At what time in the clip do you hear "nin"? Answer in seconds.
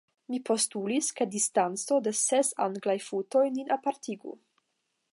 3.59-3.75